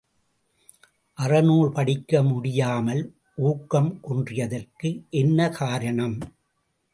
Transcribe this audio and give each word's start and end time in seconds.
அறநூல் 1.17 1.69
படிக்க 1.71 2.23
முடியாமல் 2.23 3.03
ஊக்கம் 3.35 3.91
குன்றியதற்கு 4.07 4.91
என்ன 5.09 5.49
காரணம்? 5.49 6.17